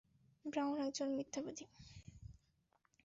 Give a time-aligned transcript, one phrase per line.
[0.45, 1.65] Brown একজন মিথ্যাবাদী।